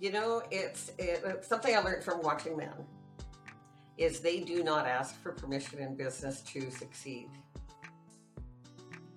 You 0.00 0.12
know, 0.12 0.42
it's, 0.50 0.90
it, 0.98 1.22
it's 1.24 1.48
something 1.48 1.74
I 1.74 1.80
learned 1.80 2.04
from 2.04 2.22
watching 2.22 2.56
men 2.56 2.72
is 3.96 4.20
they 4.20 4.40
do 4.40 4.62
not 4.62 4.86
ask 4.86 5.20
for 5.20 5.32
permission 5.32 5.80
in 5.80 5.96
business 5.96 6.40
to 6.42 6.70
succeed. 6.70 7.28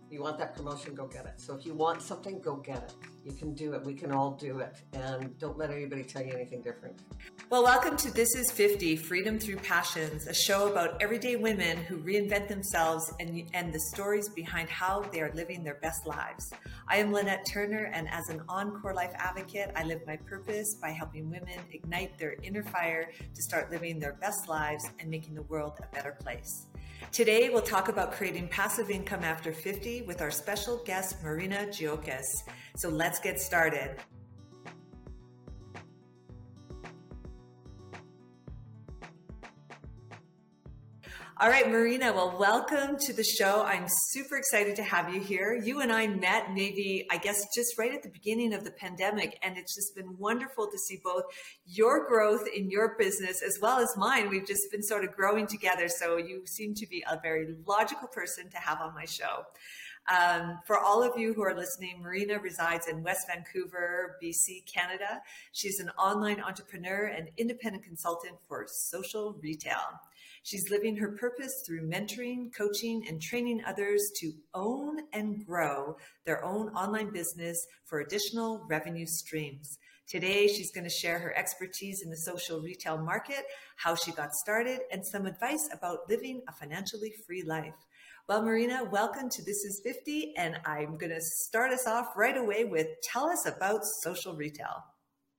You 0.10 0.24
want 0.24 0.40
that 0.40 0.56
promotion, 0.56 0.96
go 0.96 1.06
get 1.06 1.26
it. 1.26 1.36
So 1.38 1.56
if 1.56 1.66
you 1.66 1.74
want 1.76 2.02
something, 2.02 2.42
go 2.42 2.56
get 2.56 2.78
it. 2.78 2.94
You 3.24 3.32
can 3.32 3.54
do 3.54 3.74
it. 3.74 3.86
We 3.86 3.94
can 3.94 4.12
all 4.12 4.32
do 4.32 4.60
it. 4.60 4.76
And 4.94 5.38
don't 5.38 5.58
let 5.58 5.70
anybody 5.70 6.04
tell 6.04 6.24
you 6.24 6.34
anything 6.34 6.62
different. 6.62 7.00
Well, 7.52 7.64
welcome 7.64 7.98
to 7.98 8.10
This 8.10 8.34
is 8.34 8.50
50 8.50 8.96
Freedom 8.96 9.38
Through 9.38 9.58
Passions, 9.58 10.26
a 10.26 10.34
show 10.34 10.72
about 10.72 11.02
everyday 11.02 11.36
women 11.36 11.76
who 11.80 11.98
reinvent 11.98 12.48
themselves 12.48 13.14
and, 13.20 13.44
and 13.54 13.74
the 13.74 13.80
stories 13.94 14.30
behind 14.30 14.70
how 14.70 15.02
they 15.12 15.20
are 15.20 15.34
living 15.34 15.62
their 15.62 15.78
best 15.82 16.08
lives. 16.08 16.54
I 16.88 16.96
am 16.96 17.12
Lynette 17.12 17.46
Turner, 17.46 17.92
and 17.94 18.08
as 18.08 18.30
an 18.30 18.42
Encore 18.48 18.94
Life 18.94 19.12
advocate, 19.16 19.70
I 19.76 19.84
live 19.84 20.00
my 20.08 20.16
purpose 20.16 20.76
by 20.76 20.92
helping 20.92 21.30
women 21.30 21.60
ignite 21.74 22.18
their 22.18 22.38
inner 22.42 22.64
fire 22.64 23.12
to 23.36 23.42
start 23.42 23.70
living 23.70 24.00
their 24.00 24.14
best 24.14 24.48
lives 24.48 24.90
and 25.02 25.10
making 25.10 25.36
the 25.36 25.44
world 25.44 25.74
a 25.80 25.94
better 25.94 26.14
place. 26.24 26.68
Today, 27.12 27.50
we'll 27.50 27.62
talk 27.62 27.90
about 27.90 28.14
creating 28.14 28.48
passive 28.48 28.90
income 28.90 29.26
after 29.26 29.52
50 29.52 30.04
with 30.04 30.22
our 30.22 30.32
special 30.32 30.82
guest, 30.86 31.22
Marina 31.22 31.66
Giokas. 31.68 32.44
So 32.78 32.88
let's 32.88 33.20
get 33.20 33.42
started. 33.42 33.98
All 41.42 41.50
right, 41.50 41.68
Marina, 41.68 42.14
well, 42.14 42.38
welcome 42.38 42.98
to 43.00 43.14
the 43.14 43.24
show. 43.24 43.64
I'm 43.64 43.88
super 44.12 44.38
excited 44.38 44.76
to 44.76 44.84
have 44.84 45.12
you 45.12 45.20
here. 45.20 45.56
You 45.56 45.82
and 45.82 45.92
I 45.92 46.06
met 46.06 46.54
maybe, 46.54 47.08
I 47.10 47.18
guess, 47.18 47.44
just 47.56 47.80
right 47.80 47.92
at 47.92 48.04
the 48.04 48.10
beginning 48.10 48.54
of 48.54 48.64
the 48.64 48.70
pandemic, 48.70 49.40
and 49.42 49.58
it's 49.58 49.74
just 49.74 49.96
been 49.96 50.20
wonderful 50.20 50.68
to 50.68 50.78
see 50.78 51.00
both 51.04 51.24
your 51.66 52.08
growth 52.08 52.44
in 52.56 52.70
your 52.70 52.96
business 53.00 53.42
as 53.42 53.58
well 53.60 53.80
as 53.80 53.92
mine. 53.98 54.30
We've 54.30 54.46
just 54.46 54.62
been 54.72 54.84
sort 54.84 55.04
of 55.04 55.14
growing 55.14 55.48
together. 55.48 55.88
So 55.90 56.18
you 56.18 56.44
seem 56.46 56.76
to 56.76 56.86
be 56.86 57.04
a 57.10 57.20
very 57.20 57.56
logical 57.66 58.08
person 58.08 58.48
to 58.52 58.58
have 58.58 58.80
on 58.80 58.94
my 58.94 59.06
show. 59.06 59.46
Um, 60.10 60.60
for 60.68 60.78
all 60.78 61.02
of 61.02 61.20
you 61.20 61.34
who 61.34 61.42
are 61.42 61.56
listening, 61.56 62.04
Marina 62.04 62.38
resides 62.38 62.88
in 62.88 63.02
West 63.02 63.28
Vancouver, 63.28 64.18
BC, 64.24 64.72
Canada. 64.72 65.22
She's 65.54 65.80
an 65.80 65.90
online 65.98 66.40
entrepreneur 66.40 67.06
and 67.06 67.30
independent 67.38 67.84
consultant 67.84 68.36
for 68.48 68.68
social 68.68 69.40
retail. 69.42 70.00
She's 70.44 70.72
living 70.72 70.98
her 70.98 71.12
purpose 71.12 71.64
through 71.66 71.88
mentoring, 71.88 72.52
coaching, 72.56 73.04
and 73.08 73.22
training 73.22 73.62
others 73.66 74.12
to 74.22 74.34
own 74.56 74.98
and 75.14 75.46
grow 75.46 75.98
their 76.26 76.44
own 76.44 76.70
online 76.70 77.12
business 77.12 77.68
for 77.86 78.00
additional 78.00 78.66
revenue 78.68 79.06
streams. 79.06 79.78
Today, 80.08 80.48
she's 80.48 80.72
going 80.72 80.84
to 80.84 80.90
share 80.90 81.20
her 81.20 81.38
expertise 81.38 82.02
in 82.02 82.10
the 82.10 82.18
social 82.18 82.60
retail 82.60 82.98
market, 82.98 83.46
how 83.78 83.96
she 83.96 84.12
got 84.12 84.34
started, 84.34 84.80
and 84.92 85.06
some 85.06 85.28
advice 85.28 85.70
about 85.72 86.10
living 86.10 86.42
a 86.50 86.52
financially 86.52 87.14
free 87.26 87.44
life. 87.44 87.76
Well, 88.28 88.42
Marina, 88.42 88.84
welcome 88.84 89.30
to 89.30 89.44
This 89.44 89.64
is 89.64 89.80
50, 89.84 90.34
and 90.38 90.60
I'm 90.66 90.98
going 90.98 91.14
to 91.14 91.22
start 91.22 91.72
us 91.72 91.86
off 91.86 92.18
right 92.18 92.36
away 92.36 92.66
with 92.66 92.88
tell 93.04 93.30
us 93.30 93.46
about 93.46 93.86
social 93.86 94.36
retail. 94.36 94.84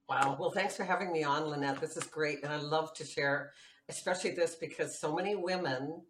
Wow. 0.08 0.36
Well, 0.38 0.50
thanks 0.50 0.76
for 0.76 0.84
having 0.84 1.12
me 1.12 1.24
on, 1.24 1.46
Lynette. 1.46 1.80
This 1.80 1.96
is 1.96 2.04
great. 2.04 2.42
And 2.42 2.52
I 2.52 2.56
love 2.56 2.92
to 2.94 3.04
share 3.04 3.52
especially 3.88 4.30
this 4.30 4.54
because 4.54 4.98
so 4.98 5.14
many 5.14 5.34
women 5.34 6.02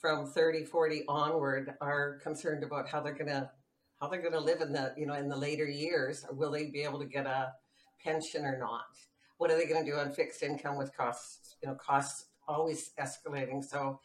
from 0.00 0.26
30, 0.26 0.64
40 0.64 1.04
onward 1.08 1.74
are 1.80 2.18
concerned 2.22 2.62
about 2.62 2.88
how 2.88 3.00
they're 3.00 3.14
going 3.14 3.26
to 3.26 3.50
how 4.00 4.08
they're 4.08 4.20
going 4.20 4.32
to 4.32 4.40
live 4.40 4.60
in 4.60 4.72
the 4.72 4.92
you 4.96 5.06
know 5.06 5.14
in 5.14 5.28
the 5.28 5.36
later 5.36 5.66
years. 5.66 6.24
Will 6.32 6.50
they 6.50 6.66
be 6.66 6.82
able 6.82 6.98
to 6.98 7.06
get 7.06 7.26
a 7.26 7.52
pension 8.02 8.44
or 8.44 8.58
not? 8.58 8.84
What 9.38 9.50
are 9.50 9.56
they 9.56 9.66
going 9.66 9.84
to 9.84 9.90
do 9.90 9.96
on 9.96 10.12
fixed 10.12 10.42
income 10.42 10.76
with 10.76 10.96
costs 10.96 11.56
you 11.62 11.68
know 11.68 11.74
costs 11.74 12.26
always 12.46 12.90
escalating? 13.00 13.64
So 13.64 14.00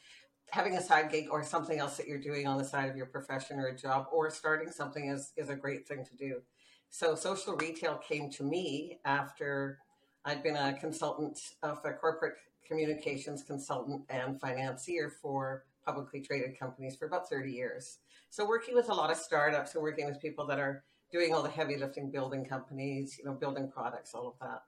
having 0.52 0.76
a 0.76 0.82
side 0.82 1.12
gig 1.12 1.28
or 1.30 1.44
something 1.44 1.80
else 1.80 1.98
that 1.98 2.08
you're 2.08 2.20
doing 2.20 2.48
on 2.48 2.58
the 2.58 2.64
side 2.64 2.90
of 2.90 2.96
your 2.96 3.06
profession 3.06 3.60
or 3.60 3.68
a 3.68 3.78
job 3.78 4.08
or 4.12 4.30
starting 4.30 4.72
something 4.72 5.10
is 5.10 5.34
is 5.36 5.50
a 5.50 5.56
great 5.56 5.88
thing 5.88 6.06
to 6.06 6.16
do. 6.16 6.42
So 6.90 7.16
social 7.16 7.56
retail 7.56 7.98
came 7.98 8.30
to 8.32 8.44
me 8.44 9.00
after 9.06 9.80
I'd 10.24 10.44
been 10.44 10.58
a 10.58 10.78
consultant 10.80 11.40
of 11.64 11.80
a 11.84 11.94
corporate 11.94 12.36
communications 12.68 13.44
consultant 13.44 14.04
and 14.10 14.40
financier 14.40 15.12
for 15.22 15.66
publicly 15.86 16.22
traded 16.22 16.58
companies 16.60 16.96
for 16.96 17.06
about 17.06 17.30
30 17.30 17.52
years. 17.52 18.00
So 18.30 18.48
working 18.48 18.76
with 18.76 18.90
a 18.90 18.94
lot 18.94 19.12
of 19.12 19.18
startups 19.18 19.74
and 19.74 19.84
working 19.84 20.06
with 20.06 20.22
people 20.22 20.46
that 20.48 20.60
are 20.60 20.84
doing 21.12 21.34
all 21.34 21.44
the 21.44 21.50
heavy 21.50 21.76
lifting, 21.76 22.10
building 22.10 22.46
companies, 22.46 23.18
you 23.18 23.26
know, 23.26 23.34
building 23.34 23.70
products, 23.70 24.14
all 24.14 24.28
of 24.28 24.34
that. 24.40 24.62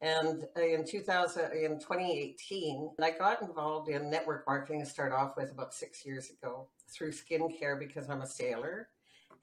And 0.00 0.44
in 0.56 0.84
2000, 0.84 1.52
in 1.52 1.80
2018, 1.80 2.90
I 3.02 3.10
got 3.10 3.42
involved 3.42 3.88
in 3.88 4.08
network 4.08 4.46
marketing 4.46 4.84
to 4.84 4.86
start 4.88 5.12
off 5.12 5.32
with 5.36 5.50
about 5.50 5.74
six 5.74 6.06
years 6.06 6.30
ago 6.30 6.68
through 6.88 7.10
skincare 7.10 7.78
because 7.78 8.08
I'm 8.08 8.22
a 8.22 8.26
sailor 8.26 8.88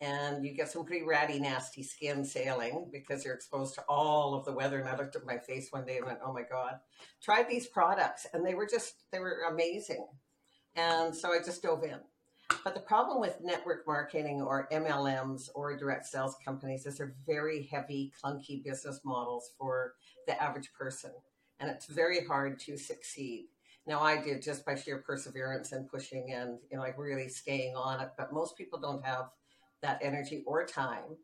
and 0.02 0.46
you 0.46 0.54
get 0.54 0.70
some 0.70 0.86
pretty 0.86 1.06
ratty, 1.06 1.40
nasty 1.40 1.84
skin 1.84 2.26
sailing 2.26 2.90
because 2.92 3.24
you're 3.24 3.34
exposed 3.34 3.76
to 3.76 3.84
all 3.88 4.34
of 4.36 4.46
the 4.46 4.54
weather. 4.54 4.80
And 4.80 4.90
I 4.90 4.98
looked 4.98 5.16
at 5.16 5.26
my 5.26 5.38
face 5.38 5.72
one 5.72 5.86
day 5.86 5.98
and 5.98 6.06
went, 6.06 6.20
"Oh 6.24 6.34
my 6.34 6.44
god!" 6.44 6.80
Tried 7.22 7.48
these 7.50 7.68
products, 7.68 8.28
and 8.34 8.46
they 8.46 8.56
were 8.56 8.68
just 8.68 9.04
they 9.12 9.20
were 9.20 9.44
amazing. 9.50 10.08
And 10.76 11.16
so 11.16 11.32
I 11.32 11.40
just 11.40 11.64
dove 11.64 11.84
in. 11.84 12.00
But 12.64 12.76
the 12.76 12.82
problem 12.82 13.22
with 13.22 13.42
network 13.42 13.88
marketing 13.88 14.42
or 14.42 14.68
MLMs 14.72 15.50
or 15.56 15.76
direct 15.78 16.06
sales 16.06 16.36
companies 16.44 16.86
is 16.86 16.98
they're 16.98 17.16
very 17.26 17.64
heavy, 17.64 18.12
clunky 18.22 18.64
business 18.64 19.02
models 19.04 19.52
for 19.58 19.96
the 20.28 20.42
average 20.42 20.72
person, 20.74 21.12
and 21.60 21.70
it's 21.72 21.88
very 21.88 22.26
hard 22.26 22.60
to 22.62 22.78
succeed. 22.78 23.48
Now 23.88 24.02
I 24.02 24.22
did 24.22 24.42
just 24.42 24.66
by 24.66 24.76
sheer 24.76 24.98
perseverance 24.98 25.72
and 25.72 25.90
pushing 25.90 26.34
and 26.34 26.60
you 26.70 26.78
know 26.78 26.84
like 26.84 26.98
really 26.98 27.30
staying 27.30 27.76
on 27.76 28.02
it, 28.02 28.10
but 28.18 28.34
most 28.34 28.58
people 28.58 28.80
don't 28.80 29.06
have 29.06 29.30
that 29.86 30.00
energy 30.02 30.44
or 30.48 30.66
time 30.66 31.18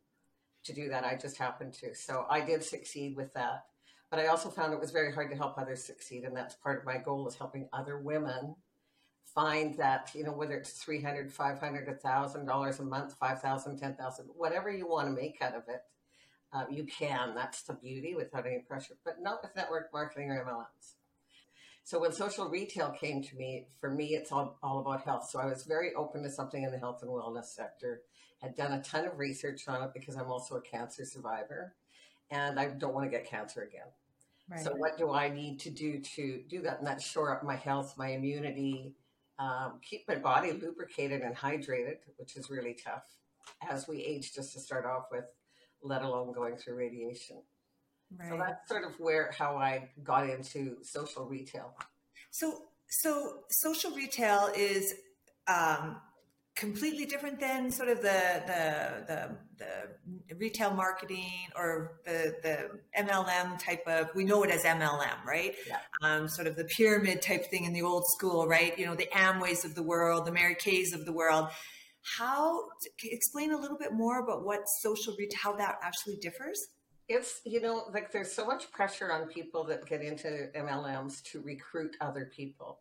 to 0.65 0.73
do 0.73 0.89
that. 0.89 1.03
I 1.03 1.15
just 1.15 1.37
happened 1.37 1.73
to. 1.73 1.95
So 1.95 2.25
I 2.29 2.41
did 2.41 2.63
succeed 2.63 3.15
with 3.15 3.33
that. 3.33 3.65
But 4.11 4.19
I 4.19 4.27
also 4.27 4.49
found 4.49 4.73
it 4.73 4.79
was 4.79 4.91
very 4.91 5.11
hard 5.11 5.31
to 5.31 5.37
help 5.37 5.57
others 5.57 5.83
succeed. 5.83 6.25
And 6.25 6.35
that's 6.35 6.55
part 6.55 6.79
of 6.79 6.85
my 6.85 6.97
goal 6.97 7.27
is 7.27 7.35
helping 7.35 7.67
other 7.73 7.99
women 7.99 8.55
find 9.33 9.75
that, 9.77 10.11
you 10.13 10.23
know, 10.23 10.33
whether 10.33 10.55
it's 10.55 10.73
300, 10.73 11.31
500, 11.31 12.01
$1,000 12.03 12.79
a 12.79 12.83
month, 12.83 13.13
5,000, 13.13 13.79
10,000, 13.79 14.25
whatever 14.35 14.69
you 14.69 14.87
want 14.87 15.07
to 15.07 15.13
make 15.13 15.41
out 15.41 15.55
of 15.55 15.63
it, 15.69 15.81
uh, 16.53 16.65
you 16.69 16.83
can. 16.83 17.33
That's 17.33 17.63
the 17.63 17.73
beauty 17.73 18.13
without 18.13 18.45
any 18.45 18.59
pressure, 18.59 18.95
but 19.05 19.21
not 19.21 19.41
with 19.41 19.55
network 19.55 19.89
marketing 19.93 20.29
or 20.29 20.45
MLMs. 20.45 20.95
So 21.83 21.99
when 21.99 22.11
social 22.11 22.49
retail 22.49 22.91
came 22.91 23.23
to 23.23 23.35
me, 23.35 23.67
for 23.79 23.89
me, 23.89 24.07
it's 24.07 24.31
all, 24.31 24.59
all 24.61 24.79
about 24.79 25.03
health. 25.03 25.29
So 25.29 25.39
I 25.39 25.45
was 25.45 25.63
very 25.63 25.93
open 25.95 26.21
to 26.23 26.29
something 26.29 26.63
in 26.63 26.71
the 26.71 26.77
health 26.77 26.99
and 27.01 27.09
wellness 27.09 27.45
sector 27.45 28.01
had 28.41 28.55
done 28.55 28.73
a 28.73 28.81
ton 28.81 29.05
of 29.05 29.19
research 29.19 29.67
on 29.67 29.83
it 29.83 29.91
because 29.93 30.15
I'm 30.15 30.31
also 30.31 30.55
a 30.55 30.61
cancer 30.61 31.05
survivor 31.05 31.73
and 32.29 32.59
I 32.59 32.67
don't 32.67 32.93
want 32.93 33.05
to 33.05 33.15
get 33.15 33.27
cancer 33.27 33.61
again. 33.61 33.87
Right. 34.49 34.63
So, 34.63 34.73
what 34.75 34.97
do 34.97 35.11
I 35.11 35.29
need 35.29 35.59
to 35.61 35.69
do 35.69 36.01
to 36.15 36.41
do 36.49 36.61
that? 36.63 36.79
And 36.79 36.87
that 36.87 37.01
shore 37.01 37.35
up 37.35 37.43
my 37.43 37.55
health, 37.55 37.95
my 37.97 38.09
immunity, 38.09 38.93
um, 39.39 39.79
keep 39.81 40.07
my 40.07 40.15
body 40.15 40.51
lubricated 40.51 41.21
and 41.21 41.35
hydrated, 41.35 41.97
which 42.17 42.35
is 42.35 42.49
really 42.49 42.73
tough 42.73 43.03
as 43.69 43.87
we 43.87 44.01
age, 44.03 44.33
just 44.33 44.53
to 44.53 44.59
start 44.59 44.85
off 44.85 45.05
with, 45.11 45.25
let 45.83 46.01
alone 46.01 46.33
going 46.33 46.57
through 46.57 46.75
radiation. 46.75 47.37
Right. 48.17 48.29
So 48.29 48.37
that's 48.37 48.67
sort 48.67 48.83
of 48.83 48.99
where 48.99 49.31
how 49.37 49.55
I 49.57 49.89
got 50.03 50.29
into 50.29 50.77
social 50.83 51.25
retail. 51.25 51.73
So, 52.29 52.63
so 52.89 53.39
social 53.49 53.91
retail 53.91 54.51
is 54.55 54.93
um, 55.47 55.97
completely 56.55 57.05
different 57.05 57.39
than 57.39 57.71
sort 57.71 57.89
of 57.89 58.01
the 58.01 58.43
the 58.47 59.05
the, 59.07 59.37
the 60.29 60.35
retail 60.35 60.71
marketing 60.71 61.47
or 61.55 61.99
the 62.05 62.35
the 62.43 63.01
MLM 63.01 63.57
type 63.59 63.83
of 63.87 64.09
we 64.15 64.23
know 64.23 64.43
it 64.43 64.51
as 64.51 64.63
MLM, 64.63 65.23
right? 65.25 65.55
Yeah. 65.67 65.77
Um, 66.01 66.27
sort 66.27 66.47
of 66.47 66.55
the 66.55 66.65
pyramid 66.65 67.21
type 67.21 67.49
thing 67.49 67.65
in 67.65 67.73
the 67.73 67.81
old 67.81 68.05
school, 68.17 68.47
right? 68.47 68.77
You 68.77 68.85
know, 68.85 68.95
the 68.95 69.07
Amways 69.13 69.65
of 69.65 69.75
the 69.75 69.83
world, 69.83 70.25
the 70.25 70.31
Mary 70.31 70.55
Kays 70.55 70.93
of 70.93 71.05
the 71.05 71.13
world. 71.13 71.49
How 72.17 72.63
explain 73.03 73.51
a 73.51 73.57
little 73.57 73.77
bit 73.77 73.93
more 73.93 74.19
about 74.23 74.43
what 74.43 74.61
social 74.81 75.15
retail, 75.17 75.39
how 75.41 75.55
that 75.57 75.77
actually 75.83 76.17
differs? 76.17 76.59
It's 77.07 77.41
you 77.45 77.61
know 77.61 77.85
like 77.93 78.11
there's 78.11 78.33
so 78.33 78.45
much 78.45 78.71
pressure 78.71 79.11
on 79.11 79.27
people 79.27 79.63
that 79.65 79.85
get 79.85 80.01
into 80.01 80.49
MLMs 80.55 81.21
to 81.31 81.41
recruit 81.41 81.95
other 82.01 82.31
people 82.35 82.79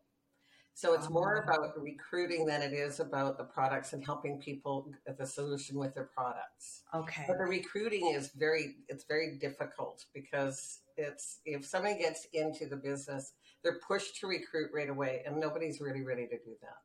so 0.75 0.95
it's 0.95 1.11
more 1.11 1.37
about 1.37 1.73
recruiting 1.77 2.47
than 2.47 2.63
it 2.63 2.73
is 2.73 3.01
about 3.01 3.37
the 3.37 3.45
products 3.45 3.93
and 3.93 4.05
helping 4.05 4.39
people 4.41 4.91
get 5.07 5.15
uh, 5.15 5.17
the 5.19 5.27
solution 5.27 5.79
with 5.79 5.95
their 5.95 6.09
products. 6.15 6.85
Okay. 6.95 7.25
But 7.27 7.39
the 7.39 7.45
recruiting 7.45 8.13
is 8.15 8.31
very 8.37 8.77
it's 8.89 9.05
very 9.05 9.37
difficult 9.39 10.05
because 10.15 10.81
it's 10.97 11.41
if 11.45 11.67
somebody 11.67 11.99
gets 11.99 12.27
into 12.33 12.67
the 12.67 12.77
business, 12.77 13.33
they're 13.63 13.81
pushed 13.87 14.17
to 14.21 14.27
recruit 14.27 14.71
right 14.73 14.89
away 14.89 15.23
and 15.27 15.39
nobody's 15.39 15.81
really 15.81 16.03
ready 16.03 16.27
to 16.27 16.39
do 16.39 16.57
that. 16.63 16.79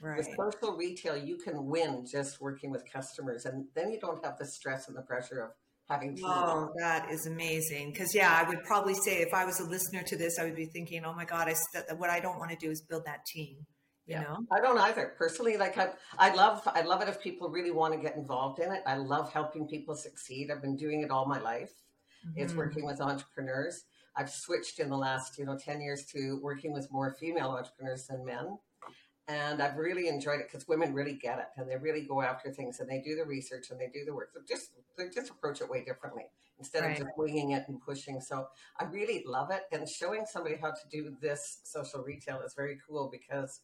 Right. 0.00 0.18
With 0.18 0.28
social 0.36 0.76
retail, 0.76 1.16
you 1.16 1.36
can 1.36 1.66
win 1.66 2.06
just 2.10 2.40
working 2.40 2.70
with 2.70 2.90
customers 2.90 3.44
and 3.44 3.66
then 3.74 3.90
you 3.90 4.00
don't 4.00 4.24
have 4.24 4.38
the 4.38 4.46
stress 4.46 4.88
and 4.88 4.96
the 4.96 5.02
pressure 5.02 5.40
of 5.42 5.50
having 5.88 6.16
tea. 6.16 6.22
Oh, 6.24 6.70
that 6.78 7.10
is 7.10 7.26
amazing. 7.26 7.90
Because 7.90 8.14
yeah, 8.14 8.42
I 8.42 8.48
would 8.48 8.62
probably 8.64 8.94
say 8.94 9.18
if 9.20 9.34
I 9.34 9.44
was 9.44 9.60
a 9.60 9.64
listener 9.64 10.02
to 10.02 10.16
this, 10.16 10.38
I 10.38 10.44
would 10.44 10.56
be 10.56 10.66
thinking, 10.66 11.04
oh 11.04 11.14
my 11.14 11.24
God, 11.24 11.48
I 11.48 11.94
what 11.94 12.10
I 12.10 12.20
don't 12.20 12.38
want 12.38 12.50
to 12.50 12.56
do 12.56 12.70
is 12.70 12.82
build 12.82 13.04
that 13.06 13.26
team. 13.26 13.66
You 14.06 14.16
yeah. 14.16 14.22
know, 14.22 14.38
I 14.52 14.60
don't 14.60 14.78
either. 14.78 15.14
Personally, 15.16 15.56
like 15.56 15.78
I, 15.78 15.88
I 16.18 16.34
love, 16.34 16.60
I 16.66 16.82
love 16.82 17.00
it 17.00 17.08
if 17.08 17.22
people 17.22 17.48
really 17.48 17.70
want 17.70 17.94
to 17.94 18.00
get 18.00 18.16
involved 18.16 18.60
in 18.60 18.70
it. 18.70 18.82
I 18.86 18.96
love 18.96 19.32
helping 19.32 19.66
people 19.66 19.94
succeed. 19.94 20.50
I've 20.50 20.60
been 20.60 20.76
doing 20.76 21.02
it 21.02 21.10
all 21.10 21.24
my 21.24 21.40
life. 21.40 21.72
Mm-hmm. 22.26 22.42
It's 22.42 22.54
working 22.54 22.84
with 22.84 23.00
entrepreneurs. 23.00 23.84
I've 24.16 24.30
switched 24.30 24.78
in 24.78 24.90
the 24.90 24.96
last, 24.96 25.38
you 25.38 25.46
know, 25.46 25.56
10 25.58 25.80
years 25.80 26.04
to 26.12 26.38
working 26.42 26.72
with 26.72 26.90
more 26.92 27.16
female 27.18 27.50
entrepreneurs 27.50 28.06
than 28.06 28.24
men. 28.24 28.58
And 29.26 29.62
I've 29.62 29.76
really 29.76 30.08
enjoyed 30.08 30.40
it 30.40 30.48
because 30.50 30.68
women 30.68 30.92
really 30.92 31.14
get 31.14 31.38
it 31.38 31.46
and 31.56 31.68
they 31.68 31.76
really 31.76 32.02
go 32.02 32.20
after 32.20 32.52
things 32.52 32.80
and 32.80 32.88
they 32.88 33.00
do 33.00 33.16
the 33.16 33.24
research 33.24 33.70
and 33.70 33.80
they 33.80 33.88
do 33.88 34.04
the 34.04 34.14
work. 34.14 34.32
They 34.34 34.40
just 34.46 34.72
they 34.98 35.08
just 35.08 35.30
approach 35.30 35.62
it 35.62 35.70
way 35.70 35.82
differently 35.82 36.24
instead 36.58 36.82
right. 36.82 36.92
of 36.92 36.98
just 36.98 37.16
winging 37.16 37.52
it 37.52 37.64
and 37.68 37.80
pushing. 37.80 38.20
So 38.20 38.48
I 38.78 38.84
really 38.84 39.24
love 39.26 39.50
it. 39.50 39.62
And 39.72 39.88
showing 39.88 40.26
somebody 40.30 40.56
how 40.60 40.70
to 40.70 40.88
do 40.90 41.16
this 41.22 41.60
social 41.64 42.02
retail 42.02 42.42
is 42.44 42.54
very 42.54 42.78
cool 42.86 43.08
because 43.10 43.60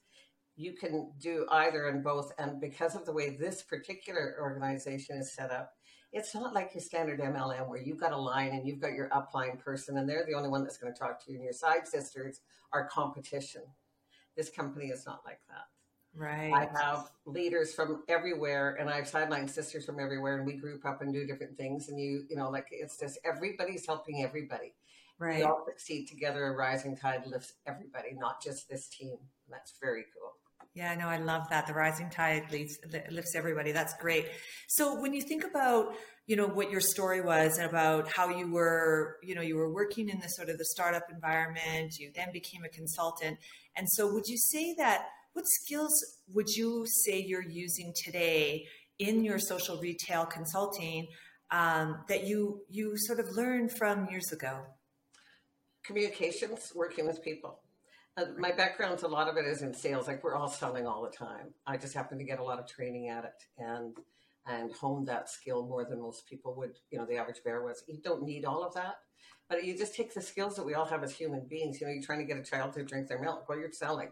you 0.57 0.73
can 0.73 1.13
do 1.21 1.47
either 1.51 1.89
and 1.89 2.03
both. 2.03 2.33
And 2.39 2.61
because 2.61 2.95
of 2.95 3.05
the 3.05 3.13
way 3.13 3.37
this 3.37 3.63
particular 3.63 4.37
organization 4.41 5.19
is 5.19 5.35
set 5.35 5.51
up, 5.51 5.73
it's 6.13 6.35
not 6.35 6.55
like 6.55 6.73
your 6.75 6.83
standard 6.83 7.21
MLM 7.21 7.69
where 7.69 7.81
you've 7.81 8.01
got 8.01 8.13
a 8.13 8.17
line 8.17 8.49
and 8.49 8.67
you've 8.67 8.81
got 8.81 8.93
your 8.93 9.09
upline 9.11 9.59
person 9.59 9.97
and 9.97 10.09
they're 10.09 10.27
the 10.27 10.35
only 10.35 10.49
one 10.49 10.65
that's 10.65 10.77
going 10.77 10.93
to 10.93 10.99
talk 10.99 11.25
to 11.25 11.31
you 11.31 11.37
and 11.37 11.45
your 11.45 11.53
side 11.53 11.87
sisters 11.87 12.41
are 12.73 12.89
competition. 12.89 13.63
This 14.37 14.51
company 14.51 14.87
is 14.87 15.05
not 15.07 15.23
like 15.25 15.41
that. 15.49 15.67
Right. 16.15 16.53
I 16.53 16.69
have 16.81 17.11
leaders 17.25 17.73
from 17.73 18.03
everywhere 18.09 18.77
and 18.81 18.91
I 18.91 18.97
have 18.97 19.09
sideline 19.09 19.47
sisters 19.47 19.85
from 19.85 20.01
everywhere 20.01 20.37
and 20.39 20.47
we 20.47 20.55
group 20.55 20.85
up 20.85 21.03
and 21.03 21.13
do 21.13 21.27
different 21.27 21.57
things 21.57 21.89
and 21.89 22.01
you, 22.01 22.25
you 22.29 22.37
know, 22.37 22.51
like 22.51 22.67
it's 22.71 22.99
just 22.99 23.19
everybody's 23.25 23.87
helping 23.87 24.25
everybody. 24.25 24.75
Right. 25.19 25.39
We 25.39 25.43
all 25.45 25.65
succeed 25.67 26.09
together. 26.09 26.47
A 26.47 26.57
rising 26.57 26.97
tide 26.97 27.27
lifts 27.27 27.53
everybody, 27.67 28.15
not 28.15 28.43
just 28.43 28.69
this 28.69 28.89
team. 28.89 29.11
And 29.11 29.53
that's 29.53 29.75
very 29.81 30.05
cool. 30.15 30.33
Yeah, 30.81 30.95
no, 30.95 31.09
I 31.09 31.19
love 31.19 31.43
that. 31.51 31.67
The 31.67 31.75
rising 31.75 32.09
tide 32.09 32.51
leads, 32.51 32.79
lifts 33.11 33.35
everybody. 33.35 33.71
That's 33.71 33.95
great. 33.99 34.29
So 34.67 34.99
when 34.99 35.13
you 35.13 35.21
think 35.21 35.45
about, 35.45 35.95
you 36.27 36.37
know, 36.37 36.47
what 36.47 36.71
your 36.71 36.81
story 36.81 37.21
was 37.21 37.59
and 37.59 37.69
about 37.69 38.11
how 38.11 38.31
you 38.31 38.51
were, 38.51 39.19
you 39.23 39.35
know, 39.35 39.43
you 39.43 39.57
were 39.57 39.71
working 39.71 40.09
in 40.09 40.21
the 40.21 40.29
sort 40.29 40.49
of 40.49 40.57
the 40.57 40.65
startup 40.65 41.03
environment, 41.13 41.99
you 41.99 42.11
then 42.15 42.33
became 42.33 42.65
a 42.65 42.71
consultant. 42.71 43.37
And 43.77 43.87
so 43.91 44.11
would 44.11 44.27
you 44.27 44.39
say 44.39 44.75
that, 44.79 45.05
what 45.35 45.45
skills 45.47 45.93
would 46.33 46.49
you 46.49 46.87
say 47.05 47.21
you're 47.21 47.43
using 47.43 47.93
today 48.03 48.65
in 48.99 49.23
your 49.23 49.39
social 49.39 49.79
retail 49.83 50.25
consulting 50.25 51.09
um, 51.51 52.05
that 52.09 52.27
you, 52.27 52.63
you 52.71 52.95
sort 52.97 53.21
of 53.21 53.27
learned 53.37 53.77
from 53.77 54.09
years 54.11 54.33
ago? 54.33 54.63
Communications, 55.85 56.73
working 56.75 57.07
with 57.07 57.23
people 57.23 57.61
uh, 58.17 58.25
my 58.39 58.53
background's 58.53 59.03
a 59.03 59.09
lot 59.09 59.29
of 59.29 59.37
it 59.37 59.45
is 59.47 59.63
in 59.63 59.73
sales. 59.73 60.07
Like 60.07 60.23
we're 60.23 60.35
all 60.35 60.49
selling 60.49 60.87
all 60.87 61.03
the 61.03 61.17
time. 61.17 61.55
I 61.67 61.77
just 61.77 61.95
happen 61.95 62.19
to 62.19 62.25
get 62.25 62.39
a 62.39 62.45
lot 62.45 62.59
of 62.59 62.67
training 62.67 63.09
at 63.09 63.25
it 63.25 63.45
and 63.59 63.97
and 64.47 64.73
hone 64.73 65.05
that 65.05 65.29
skill 65.29 65.67
more 65.67 65.85
than 65.85 66.01
most 66.01 66.27
people 66.27 66.55
would. 66.57 66.73
You 66.91 66.99
know, 66.99 67.07
the 67.07 67.17
average 67.17 67.43
bear 67.45 67.63
was. 67.63 67.85
You 67.87 68.01
don't 68.03 68.23
need 68.23 68.45
all 68.45 68.65
of 68.65 68.75
that, 68.75 68.97
but 69.49 69.65
you 69.65 69.77
just 69.77 69.95
take 69.95 70.15
the 70.15 70.23
skills 70.23 70.57
that 70.57 70.67
we 70.67 70.75
all 70.75 70.87
have 70.87 71.05
as 71.05 71.15
human 71.15 71.47
beings. 71.49 71.81
You 71.81 71.87
know, 71.87 71.93
you're 71.93 72.03
trying 72.03 72.21
to 72.21 72.25
get 72.25 72.39
a 72.39 72.43
child 72.43 72.73
to 72.75 72.85
drink 72.85 73.09
their 73.09 73.21
milk. 73.21 73.49
Well, 73.49 73.59
you're 73.59 73.73
selling. 73.73 74.11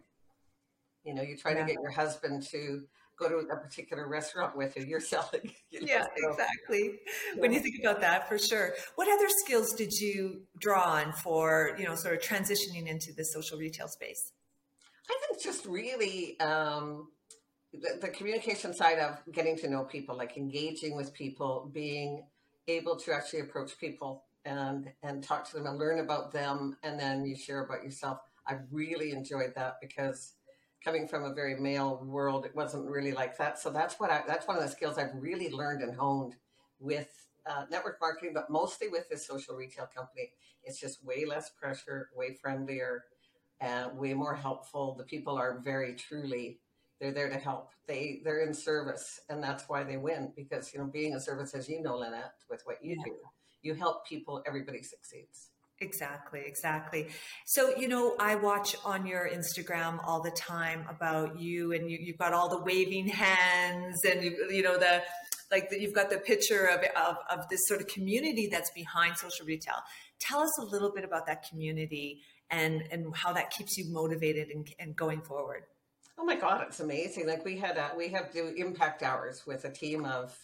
You 1.05 1.15
know, 1.15 1.23
you're 1.23 1.39
trying 1.39 1.57
yeah. 1.57 1.67
to 1.67 1.73
get 1.73 1.83
your 1.83 1.93
husband 1.93 2.47
to 2.51 2.83
go 3.19 3.29
to 3.29 3.37
a 3.37 3.57
particular 3.57 4.09
restaurant 4.09 4.57
with 4.57 4.77
you, 4.77 4.85
you're 4.85 5.01
selling. 5.15 5.53
You 5.71 5.81
know, 5.81 5.87
yeah, 5.87 6.05
exactly. 6.17 7.01
When 7.37 7.53
you 7.53 7.61
think 7.61 7.77
about 7.81 8.01
that, 8.01 8.29
for 8.29 8.39
sure. 8.39 8.75
What 8.95 9.09
other 9.09 9.29
skills 9.45 9.73
did 9.75 9.93
you 9.93 10.43
draw 10.59 10.83
on 10.83 11.13
for, 11.13 11.77
you 11.79 11.85
know, 11.85 11.95
sort 11.95 12.15
of 12.15 12.21
transitioning 12.21 12.87
into 12.87 13.13
the 13.17 13.25
social 13.25 13.59
retail 13.59 13.89
space? 13.89 14.33
I 15.11 15.17
think 15.27 15.43
just 15.43 15.65
really 15.67 16.39
um, 16.41 17.09
the, 17.73 17.99
the 18.01 18.09
communication 18.09 18.75
side 18.75 18.99
of 18.99 19.19
getting 19.33 19.57
to 19.59 19.69
know 19.69 19.85
people, 19.85 20.17
like 20.17 20.37
engaging 20.37 20.97
with 20.97 21.13
people, 21.15 21.71
being 21.73 22.25
able 22.67 22.97
to 22.97 23.13
actually 23.13 23.41
approach 23.41 23.79
people 23.79 24.25
and 24.45 24.91
and 25.03 25.23
talk 25.23 25.49
to 25.49 25.55
them 25.57 25.67
and 25.67 25.79
learn 25.79 25.99
about 25.99 26.33
them, 26.33 26.77
and 26.83 26.99
then 26.99 27.25
you 27.25 27.37
share 27.37 27.65
about 27.65 27.83
yourself. 27.85 28.19
I 28.47 28.57
really 28.71 29.13
enjoyed 29.13 29.55
that 29.57 29.75
because 29.81 30.35
coming 30.85 31.09
from 31.09 31.25
a 31.25 31.35
very 31.35 31.55
male 31.57 32.03
world, 32.05 32.45
it 32.45 32.55
wasn't 32.55 32.89
really 32.89 33.13
like 33.13 33.37
that. 33.39 33.59
So 33.59 33.71
that's 33.71 33.99
what 33.99 34.11
I, 34.11 34.23
that's 34.27 34.47
one 34.47 34.57
of 34.57 34.63
the 34.63 34.69
skills 34.69 34.99
I've 34.99 35.15
really 35.15 35.51
learned 35.51 35.83
and 35.83 35.95
honed 35.95 36.37
with 36.81 37.09
uh, 37.47 37.65
network 37.71 37.99
marketing, 38.01 38.33
but 38.35 38.51
mostly 38.51 38.89
with 38.89 39.09
this 39.09 39.27
social 39.27 39.57
retail 39.57 39.89
company. 39.95 40.31
It's 40.65 40.79
just 40.79 41.05
way 41.05 41.25
less 41.25 41.51
pressure, 41.51 42.11
way 42.15 42.35
friendlier, 42.41 43.05
and 43.61 43.97
way 43.97 44.15
more 44.15 44.35
helpful. 44.35 44.95
The 44.97 45.05
people 45.05 45.37
are 45.37 45.61
very 45.65 45.95
truly 45.95 46.59
they're 47.01 47.13
there 47.13 47.29
to 47.29 47.39
help. 47.39 47.71
They 47.87 48.21
they're 48.25 48.43
in 48.43 48.53
service, 48.53 49.21
and 49.29 49.43
that's 49.43 49.69
why 49.69 49.85
they 49.85 49.97
win. 49.97 50.33
Because 50.35 50.73
you 50.73 50.81
know, 50.81 50.87
being 50.87 51.15
a 51.15 51.21
service, 51.21 51.55
as 51.55 51.69
you 51.69 51.81
know, 51.81 51.97
Lynette, 51.97 52.35
with 52.51 52.63
what 52.65 52.83
you 52.83 52.97
yeah. 52.97 53.05
do, 53.05 53.15
you 53.63 53.75
help 53.75 54.07
people. 54.07 54.43
Everybody 54.47 54.83
succeeds. 54.83 55.51
Exactly, 55.81 56.43
exactly. 56.45 57.09
So, 57.45 57.77
you 57.77 57.87
know, 57.87 58.17
I 58.19 58.35
watch 58.35 58.75
on 58.85 59.07
your 59.07 59.29
Instagram 59.29 60.01
all 60.05 60.21
the 60.21 60.33
time 60.33 60.85
about 60.89 61.39
you 61.39 61.73
and 61.73 61.89
you, 61.89 61.99
have 62.09 62.19
got 62.19 62.33
all 62.33 62.49
the 62.49 62.61
waving 62.61 63.07
hands 63.07 64.05
and 64.05 64.25
you, 64.25 64.49
you 64.51 64.63
know, 64.63 64.77
the, 64.77 65.03
like 65.53 65.71
the, 65.71 65.81
you've 65.81 65.95
got 65.95 66.11
the 66.11 66.19
picture 66.19 66.67
of, 66.67 66.81
of, 66.81 67.17
of 67.31 67.49
this 67.49 67.61
sort 67.69 67.81
of 67.81 67.87
community 67.87 68.49
that's 68.51 68.71
behind 68.73 69.17
social 69.17 69.47
retail. 69.47 69.77
Tell 70.19 70.41
us 70.41 70.59
a 70.59 70.65
little 70.65 70.91
bit 70.93 71.05
about 71.05 71.27
that 71.27 71.49
community 71.49 72.23
and, 72.51 72.83
and 72.91 73.15
how 73.15 73.33
that 73.35 73.51
keeps 73.51 73.79
you 73.79 73.85
motivated 73.93 74.49
and, 74.49 74.69
and 74.81 74.97
going 74.97 75.21
forward. 75.21 75.63
Oh 76.19 76.25
my 76.25 76.35
God, 76.35 76.65
it's 76.67 76.81
amazing. 76.81 77.29
Like 77.29 77.45
we 77.45 77.57
had, 77.57 77.77
a, 77.77 77.93
we 77.97 78.09
have 78.09 78.33
do 78.33 78.53
impact 78.57 79.05
hours 79.05 79.45
with 79.47 79.65
a 79.65 79.71
team 79.71 80.05
of 80.05 80.37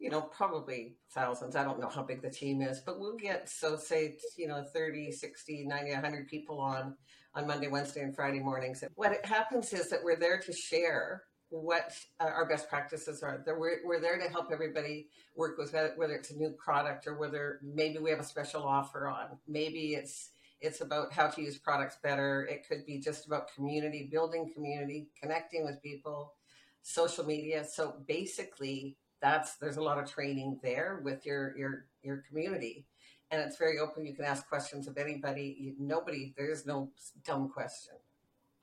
you 0.00 0.08
know, 0.08 0.22
probably 0.22 0.96
thousands. 1.10 1.54
I 1.54 1.62
don't 1.62 1.78
know 1.78 1.88
how 1.88 2.02
big 2.02 2.22
the 2.22 2.30
team 2.30 2.62
is, 2.62 2.80
but 2.80 2.98
we'll 2.98 3.16
get, 3.16 3.50
so 3.50 3.76
say, 3.76 4.16
you 4.36 4.48
know, 4.48 4.64
30, 4.72 5.12
60, 5.12 5.66
90, 5.66 5.92
100 5.92 6.26
people 6.26 6.58
on, 6.58 6.96
on 7.34 7.46
Monday, 7.46 7.68
Wednesday, 7.68 8.00
and 8.00 8.16
Friday 8.16 8.40
mornings. 8.40 8.82
What 8.94 9.24
happens 9.26 9.74
is 9.74 9.90
that 9.90 10.02
we're 10.02 10.18
there 10.18 10.40
to 10.40 10.52
share 10.54 11.24
what 11.50 11.92
uh, 12.18 12.24
our 12.24 12.48
best 12.48 12.70
practices 12.70 13.22
are. 13.22 13.44
We're, 13.46 13.80
we're 13.84 14.00
there 14.00 14.18
to 14.18 14.30
help 14.30 14.50
everybody 14.50 15.08
work 15.36 15.58
with 15.58 15.74
whether 15.96 16.14
it's 16.14 16.30
a 16.30 16.36
new 16.36 16.52
product 16.52 17.06
or 17.06 17.18
whether 17.18 17.60
maybe 17.62 17.98
we 17.98 18.08
have 18.10 18.20
a 18.20 18.24
special 18.24 18.62
offer 18.62 19.06
on. 19.06 19.38
Maybe 19.46 19.94
it's, 19.94 20.30
it's 20.62 20.80
about 20.80 21.12
how 21.12 21.28
to 21.28 21.42
use 21.42 21.58
products 21.58 21.98
better. 22.02 22.46
It 22.50 22.66
could 22.66 22.86
be 22.86 23.00
just 23.00 23.26
about 23.26 23.52
community, 23.54 24.08
building 24.10 24.50
community, 24.54 25.08
connecting 25.20 25.64
with 25.64 25.82
people, 25.82 26.34
social 26.82 27.24
media. 27.24 27.64
So 27.64 27.96
basically, 28.06 28.96
that's 29.20 29.56
there's 29.56 29.76
a 29.76 29.82
lot 29.82 29.98
of 29.98 30.10
training 30.10 30.58
there 30.62 31.00
with 31.04 31.26
your 31.26 31.56
your 31.56 31.86
your 32.02 32.24
community. 32.28 32.84
And 33.32 33.40
it's 33.40 33.56
very 33.58 33.78
open. 33.78 34.04
You 34.06 34.14
can 34.14 34.24
ask 34.24 34.48
questions 34.48 34.88
of 34.88 34.98
anybody. 34.98 35.74
Nobody 35.78 36.34
there's 36.36 36.66
no 36.66 36.90
dumb 37.24 37.48
question. 37.48 37.94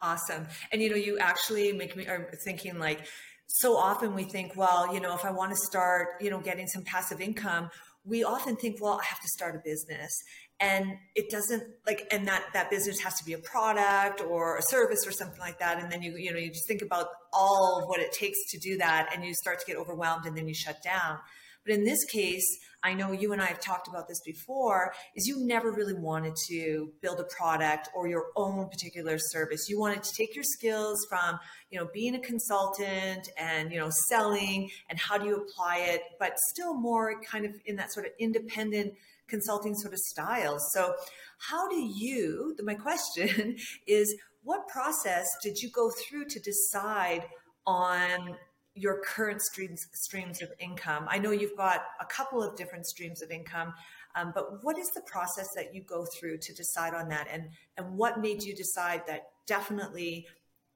Awesome. 0.01 0.47
And 0.71 0.81
you 0.81 0.89
know 0.89 0.95
you 0.95 1.17
actually 1.19 1.71
make 1.73 1.95
me 1.95 2.07
are 2.07 2.31
thinking 2.43 2.77
like 2.79 3.07
so 3.47 3.77
often 3.77 4.13
we 4.13 4.23
think 4.23 4.55
well 4.55 4.93
you 4.93 4.99
know 4.99 5.15
if 5.15 5.23
i 5.23 5.31
want 5.31 5.49
to 5.49 5.57
start 5.57 6.09
you 6.19 6.29
know 6.29 6.39
getting 6.39 6.67
some 6.67 6.83
passive 6.83 7.21
income 7.21 7.69
we 8.03 8.23
often 8.23 8.55
think 8.57 8.77
well 8.81 8.99
i 9.01 9.05
have 9.05 9.21
to 9.21 9.27
start 9.29 9.55
a 9.55 9.59
business 9.59 10.11
and 10.59 10.97
it 11.15 11.29
doesn't 11.29 11.63
like 11.85 12.07
and 12.11 12.27
that 12.27 12.45
that 12.53 12.69
business 12.69 12.99
has 12.99 13.13
to 13.15 13.25
be 13.25 13.33
a 13.33 13.37
product 13.37 14.21
or 14.21 14.57
a 14.57 14.61
service 14.63 15.05
or 15.05 15.11
something 15.11 15.39
like 15.39 15.59
that. 15.59 15.81
And 15.81 15.91
then 15.91 16.01
you 16.01 16.17
you 16.17 16.31
know 16.31 16.39
you 16.39 16.49
just 16.49 16.67
think 16.67 16.81
about 16.81 17.07
all 17.31 17.79
of 17.81 17.89
what 17.89 17.99
it 17.99 18.11
takes 18.11 18.37
to 18.51 18.57
do 18.57 18.77
that 18.77 19.09
and 19.13 19.23
you 19.23 19.33
start 19.35 19.59
to 19.59 19.65
get 19.65 19.77
overwhelmed 19.77 20.25
and 20.25 20.35
then 20.35 20.47
you 20.47 20.55
shut 20.55 20.81
down 20.81 21.19
but 21.67 21.75
in 21.75 21.83
this 21.83 22.03
case 22.05 22.45
i 22.83 22.93
know 22.93 23.11
you 23.11 23.33
and 23.33 23.41
i 23.41 23.45
have 23.45 23.59
talked 23.59 23.87
about 23.87 24.07
this 24.07 24.21
before 24.25 24.93
is 25.15 25.27
you 25.27 25.45
never 25.45 25.71
really 25.71 25.93
wanted 25.93 26.33
to 26.47 26.91
build 27.01 27.19
a 27.19 27.25
product 27.25 27.89
or 27.95 28.07
your 28.07 28.27
own 28.35 28.69
particular 28.69 29.17
service 29.17 29.67
you 29.67 29.79
wanted 29.79 30.01
to 30.01 30.13
take 30.13 30.33
your 30.33 30.43
skills 30.43 31.05
from 31.09 31.37
you 31.69 31.79
know 31.79 31.87
being 31.93 32.15
a 32.15 32.19
consultant 32.19 33.29
and 33.37 33.71
you 33.71 33.79
know 33.79 33.89
selling 34.07 34.69
and 34.89 34.97
how 34.97 35.17
do 35.17 35.25
you 35.25 35.35
apply 35.35 35.77
it 35.79 36.01
but 36.19 36.37
still 36.49 36.73
more 36.73 37.19
kind 37.21 37.45
of 37.45 37.51
in 37.65 37.75
that 37.75 37.91
sort 37.91 38.05
of 38.05 38.11
independent 38.19 38.93
consulting 39.27 39.75
sort 39.75 39.93
of 39.93 39.99
style. 39.99 40.57
So, 40.73 40.93
how 41.39 41.69
do 41.69 41.75
you, 41.75 42.55
my 42.63 42.73
question 42.73 43.57
is, 43.87 44.15
what 44.43 44.67
process 44.67 45.25
did 45.43 45.57
you 45.61 45.69
go 45.69 45.91
through 45.91 46.25
to 46.25 46.39
decide 46.39 47.25
on 47.65 48.35
your 48.77 49.01
current 49.01 49.41
streams 49.41 49.85
streams 49.93 50.41
of 50.41 50.49
income? 50.59 51.07
I 51.09 51.17
know 51.17 51.31
you've 51.31 51.57
got 51.57 51.81
a 51.99 52.05
couple 52.05 52.43
of 52.43 52.55
different 52.55 52.85
streams 52.85 53.21
of 53.21 53.31
income, 53.31 53.73
um, 54.15 54.31
but 54.33 54.63
what 54.63 54.77
is 54.77 54.89
the 54.95 55.01
process 55.01 55.47
that 55.55 55.73
you 55.73 55.81
go 55.83 56.05
through 56.19 56.37
to 56.39 56.53
decide 56.53 56.93
on 56.93 57.09
that, 57.09 57.27
and 57.31 57.49
and 57.77 57.97
what 57.97 58.19
made 58.19 58.43
you 58.43 58.55
decide 58.55 59.01
that 59.07 59.21
definitely, 59.45 60.27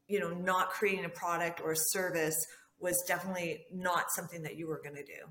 you 0.08 0.20
know, 0.20 0.30
not 0.30 0.70
creating 0.70 1.06
a 1.06 1.10
product 1.10 1.62
or 1.62 1.72
a 1.72 1.78
service 1.78 2.38
was 2.80 3.04
definitely 3.08 3.66
not 3.72 4.06
something 4.10 4.42
that 4.42 4.56
you 4.56 4.68
were 4.68 4.82
going 4.84 4.96
to 4.96 5.04
do? 5.04 5.30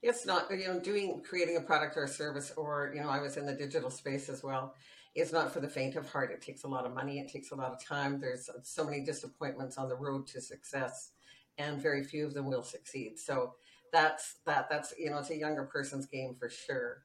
It's 0.00 0.24
not, 0.24 0.50
you 0.50 0.68
know, 0.68 0.80
doing, 0.80 1.22
creating 1.28 1.56
a 1.56 1.60
product 1.60 1.96
or 1.96 2.04
a 2.04 2.08
service, 2.08 2.52
or, 2.56 2.92
you 2.94 3.02
know, 3.02 3.10
I 3.10 3.20
was 3.20 3.36
in 3.36 3.44
the 3.46 3.52
digital 3.52 3.90
space 3.90 4.28
as 4.28 4.42
well, 4.44 4.74
It's 5.14 5.32
not 5.32 5.52
for 5.52 5.60
the 5.60 5.68
faint 5.68 5.96
of 5.96 6.08
heart. 6.10 6.30
It 6.30 6.40
takes 6.40 6.64
a 6.64 6.68
lot 6.68 6.86
of 6.86 6.94
money, 6.94 7.18
it 7.18 7.28
takes 7.28 7.50
a 7.50 7.56
lot 7.56 7.72
of 7.72 7.84
time. 7.84 8.20
There's 8.20 8.48
so 8.62 8.84
many 8.84 9.04
disappointments 9.04 9.76
on 9.76 9.88
the 9.88 9.96
road 9.96 10.26
to 10.28 10.40
success, 10.40 11.10
and 11.58 11.80
very 11.80 12.04
few 12.04 12.26
of 12.26 12.34
them 12.34 12.46
will 12.46 12.62
succeed. 12.62 13.18
So 13.18 13.54
that's 13.92 14.36
that, 14.46 14.68
that's, 14.70 14.94
you 14.98 15.10
know, 15.10 15.18
it's 15.18 15.30
a 15.30 15.36
younger 15.36 15.64
person's 15.64 16.06
game 16.06 16.34
for 16.38 16.48
sure. 16.48 17.02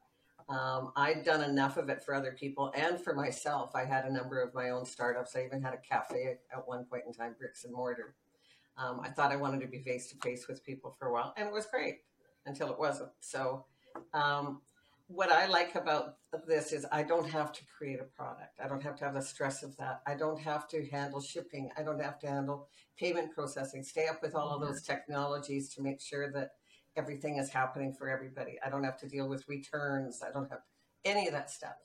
Um, 0.49 0.91
I'd 0.95 1.23
done 1.23 1.41
enough 1.41 1.77
of 1.77 1.89
it 1.89 2.03
for 2.03 2.13
other 2.13 2.33
people 2.37 2.71
and 2.75 2.99
for 2.99 3.13
myself. 3.13 3.71
I 3.75 3.85
had 3.85 4.05
a 4.05 4.11
number 4.11 4.41
of 4.41 4.53
my 4.53 4.71
own 4.71 4.85
startups. 4.85 5.35
I 5.35 5.45
even 5.45 5.61
had 5.61 5.73
a 5.73 5.77
cafe 5.77 6.37
at 6.51 6.67
one 6.67 6.85
point 6.85 7.03
in 7.07 7.13
time, 7.13 7.35
bricks 7.39 7.63
and 7.63 7.73
mortar. 7.73 8.15
Um, 8.77 8.99
I 9.01 9.09
thought 9.09 9.31
I 9.31 9.37
wanted 9.37 9.61
to 9.61 9.67
be 9.67 9.79
face 9.79 10.09
to 10.09 10.17
face 10.17 10.47
with 10.47 10.63
people 10.65 10.95
for 10.97 11.07
a 11.07 11.13
while, 11.13 11.33
and 11.37 11.47
it 11.47 11.53
was 11.53 11.65
great 11.65 11.99
until 12.45 12.71
it 12.71 12.79
wasn't. 12.79 13.11
So, 13.21 13.65
um, 14.13 14.61
what 15.13 15.31
I 15.31 15.45
like 15.45 15.75
about 15.75 16.15
this 16.47 16.73
is 16.73 16.85
I 16.91 17.03
don't 17.03 17.29
have 17.29 17.51
to 17.53 17.61
create 17.77 17.99
a 17.99 18.03
product. 18.03 18.59
I 18.63 18.67
don't 18.67 18.81
have 18.81 18.95
to 18.97 19.05
have 19.05 19.13
the 19.13 19.21
stress 19.21 19.61
of 19.61 19.77
that. 19.77 20.01
I 20.07 20.15
don't 20.15 20.39
have 20.39 20.67
to 20.69 20.85
handle 20.87 21.21
shipping. 21.21 21.69
I 21.77 21.83
don't 21.83 22.01
have 22.01 22.19
to 22.19 22.27
handle 22.27 22.67
payment 22.97 23.31
processing. 23.33 23.83
Stay 23.83 24.07
up 24.07 24.23
with 24.23 24.33
all 24.33 24.49
of 24.49 24.61
those 24.61 24.81
mm-hmm. 24.81 24.93
technologies 24.93 25.69
to 25.75 25.83
make 25.83 26.01
sure 26.01 26.31
that 26.31 26.51
everything 26.95 27.37
is 27.37 27.49
happening 27.49 27.93
for 27.93 28.09
everybody. 28.09 28.57
I 28.65 28.69
don't 28.69 28.83
have 28.83 28.97
to 28.99 29.07
deal 29.07 29.29
with 29.29 29.47
returns. 29.47 30.21
I 30.27 30.31
don't 30.31 30.49
have 30.49 30.61
any 31.05 31.27
of 31.27 31.33
that 31.33 31.51
stuff. 31.51 31.75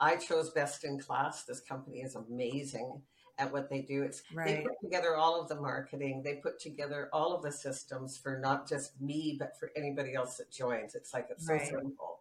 I 0.00 0.16
chose 0.16 0.50
best 0.50 0.82
in 0.82 0.98
class. 0.98 1.44
This 1.44 1.60
company 1.60 2.00
is 2.00 2.16
amazing 2.16 3.00
at 3.38 3.52
what 3.52 3.70
they 3.70 3.82
do. 3.82 4.02
It's 4.02 4.22
right. 4.34 4.46
they 4.46 4.62
put 4.62 4.80
together 4.82 5.16
all 5.16 5.40
of 5.40 5.48
the 5.48 5.60
marketing. 5.60 6.22
They 6.24 6.34
put 6.34 6.58
together 6.58 7.08
all 7.12 7.34
of 7.34 7.42
the 7.42 7.52
systems 7.52 8.18
for 8.18 8.38
not 8.38 8.68
just 8.68 9.00
me, 9.00 9.36
but 9.38 9.56
for 9.58 9.70
anybody 9.76 10.14
else 10.14 10.36
that 10.38 10.50
joins. 10.50 10.94
It's 10.94 11.14
like 11.14 11.28
it's 11.30 11.48
right. 11.48 11.60
so 11.60 11.78
simple. 11.80 12.11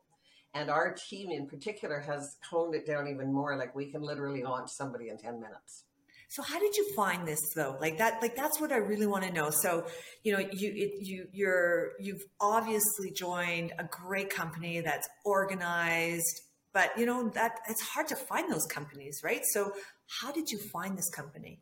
And 0.53 0.69
our 0.69 0.95
team 1.09 1.31
in 1.31 1.47
particular 1.47 1.99
has 2.01 2.37
honed 2.49 2.75
it 2.75 2.85
down 2.85 3.07
even 3.07 3.33
more. 3.33 3.57
Like 3.57 3.73
we 3.75 3.91
can 3.91 4.01
literally 4.01 4.43
launch 4.43 4.69
somebody 4.71 5.09
in 5.09 5.17
10 5.17 5.39
minutes. 5.39 5.85
So 6.31 6.41
how 6.41 6.59
did 6.59 6.77
you 6.77 6.93
find 6.95 7.27
this 7.27 7.41
though? 7.55 7.77
Like 7.81 7.97
that, 7.97 8.21
like 8.21 8.37
that's 8.37 8.59
what 8.61 8.71
I 8.71 8.77
really 8.77 9.05
want 9.05 9.25
to 9.25 9.33
know. 9.33 9.49
So, 9.49 9.85
you 10.23 10.31
know, 10.31 10.39
you, 10.39 10.71
it, 10.73 11.05
you, 11.05 11.27
you're, 11.33 11.91
you've 11.99 12.23
obviously 12.39 13.11
joined 13.11 13.73
a 13.77 13.83
great 13.83 14.29
company 14.29 14.79
that's 14.79 15.07
organized, 15.25 16.41
but 16.73 16.97
you 16.97 17.05
know, 17.05 17.29
that 17.35 17.59
it's 17.67 17.81
hard 17.81 18.07
to 18.07 18.15
find 18.15 18.49
those 18.49 18.65
companies, 18.65 19.19
right? 19.25 19.41
So 19.51 19.73
how 20.21 20.31
did 20.31 20.49
you 20.49 20.59
find 20.71 20.97
this 20.97 21.09
company? 21.09 21.59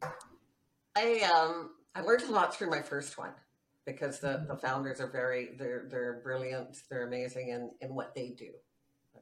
I, 0.96 1.22
um, 1.22 1.72
I 1.96 2.02
learned 2.02 2.24
a 2.30 2.32
lot 2.32 2.56
through 2.56 2.70
my 2.70 2.84
first 2.84 3.18
one 3.18 3.34
because 3.88 4.20
the, 4.20 4.46
the 4.48 4.56
founders 4.56 5.02
are 5.02 5.10
very, 5.12 5.50
they're, 5.58 5.88
they're 5.90 6.22
brilliant. 6.24 6.78
They're 6.92 7.08
amazing 7.08 7.50
in, 7.50 7.72
in 7.82 7.96
what 7.96 8.14
they 8.14 8.36
do. 8.38 8.52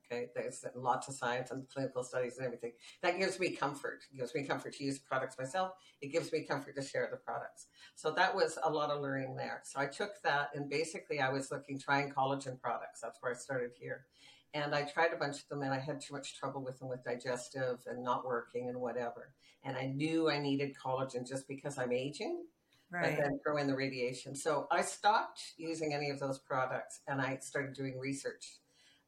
Okay, 0.10 0.28
there's 0.34 0.64
lots 0.74 1.10
of 1.10 1.16
science 1.16 1.52
and 1.52 1.68
clinical 1.68 2.02
studies 2.02 2.38
and 2.38 2.46
everything. 2.46 2.72
That 3.02 3.20
gives 3.20 3.40
me 3.40 3.50
comfort. 3.50 4.00
It 4.14 4.18
gives 4.18 4.34
me 4.34 4.44
comfort 4.44 4.74
to 4.76 4.84
use 4.84 5.00
products 5.00 5.38
myself. 5.38 5.72
It 6.02 6.14
gives 6.14 6.32
me 6.32 6.44
comfort 6.44 6.76
to 6.76 6.82
share 6.82 7.10
the 7.12 7.18
products. 7.18 7.68
So 7.96 8.12
that 8.12 8.34
was 8.34 8.58
a 8.64 8.72
lot 8.72 8.90
of 8.90 9.02
learning 9.02 9.36
there. 9.36 9.62
So 9.66 9.82
I 9.82 9.86
took 9.86 10.22
that 10.24 10.52
and 10.56 10.70
basically 10.70 11.20
I 11.20 11.30
was 11.30 11.52
looking, 11.52 11.78
trying 11.78 12.12
collagen 12.12 12.60
products. 12.60 13.02
That's 13.02 13.22
where 13.22 13.34
I 13.34 13.36
started 13.36 13.72
here. 13.78 14.06
And 14.54 14.74
I 14.74 14.84
tried 14.84 15.12
a 15.14 15.18
bunch 15.18 15.42
of 15.42 15.50
them 15.50 15.62
and 15.62 15.74
I 15.74 15.80
had 15.80 16.00
too 16.00 16.14
much 16.14 16.40
trouble 16.40 16.64
with 16.64 16.80
them 16.80 16.88
with 16.88 17.04
digestive 17.04 17.80
and 17.86 18.02
not 18.02 18.26
working 18.26 18.70
and 18.70 18.80
whatever. 18.80 19.34
And 19.64 19.76
I 19.76 19.88
knew 19.88 20.30
I 20.30 20.40
needed 20.40 20.74
collagen 20.82 21.28
just 21.28 21.50
because 21.50 21.78
I'm 21.78 21.92
aging. 21.92 22.46
Right. 22.90 23.18
But 23.18 23.22
then 23.22 23.40
throw 23.44 23.58
in 23.58 23.68
the 23.68 23.76
radiation. 23.76 24.34
So 24.34 24.68
I 24.72 24.82
stopped 24.82 25.42
using 25.58 25.94
any 25.94 26.10
of 26.10 26.22
those 26.22 26.40
products 26.40 27.02
and 27.10 27.20
I 27.20 27.40
started 27.42 27.76
doing 27.76 28.00
research 28.00 28.60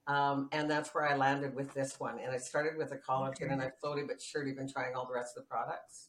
um, 0.10 0.50
and 0.52 0.70
that's 0.70 0.96
where 0.96 1.08
I 1.08 1.16
landed 1.16 1.54
with 1.54 1.72
this 1.76 2.00
one. 2.00 2.18
And 2.20 2.32
I 2.32 2.38
started 2.38 2.78
with 2.78 2.92
a 2.92 2.98
collagen 2.98 3.44
okay. 3.44 3.54
and 3.54 3.62
I've 3.62 3.74
slowly 3.80 4.02
but 4.08 4.20
surely 4.20 4.54
been 4.54 4.68
trying 4.68 4.96
all 4.96 5.06
the 5.06 5.14
rest 5.14 5.38
of 5.38 5.44
the 5.44 5.48
products. 5.48 6.08